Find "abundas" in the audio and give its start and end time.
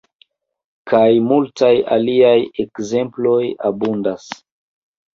3.73-4.31